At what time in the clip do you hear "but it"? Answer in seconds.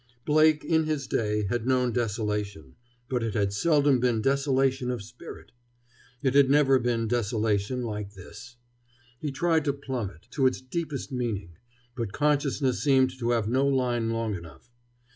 3.07-3.35